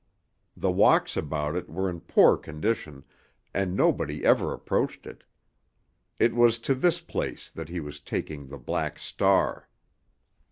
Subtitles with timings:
[0.57, 3.03] The walks about it were in poor condition,
[3.53, 5.23] and nobody ever approached it.
[6.17, 9.69] It was to this place that he was taking the Black Star.